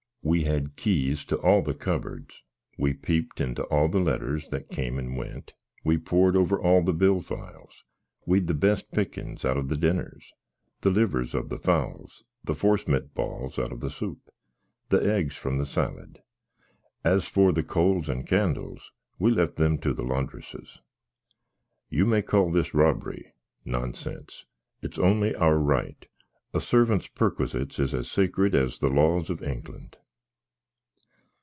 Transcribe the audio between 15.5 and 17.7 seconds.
the sallit. As for the